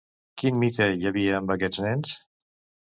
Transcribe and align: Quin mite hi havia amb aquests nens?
Quin 0.41 0.57
mite 0.63 0.87
hi 0.95 1.07
havia 1.11 1.37
amb 1.41 1.55
aquests 1.57 1.85
nens? 1.87 2.19